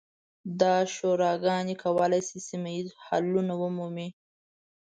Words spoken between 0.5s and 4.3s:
دا شوراګانې کولی شي سیمه ییز حلونه ومومي.